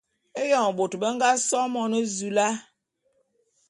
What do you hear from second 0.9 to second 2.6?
be nga so Monezula.